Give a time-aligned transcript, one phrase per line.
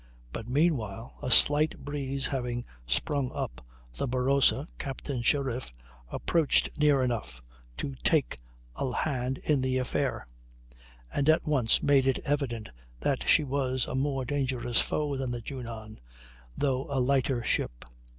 [0.33, 3.61] But meanwhile, a slight breeze having sprung up,
[3.99, 5.71] the Barossa, Captain Sherriff,
[6.11, 7.39] approached near enough
[7.77, 8.39] to take
[8.75, 10.25] a hand in the affair,
[11.13, 15.39] and at once made it evident that she was a more dangerous foe than the
[15.39, 15.99] Junon,
[16.57, 17.85] though a lighter ship.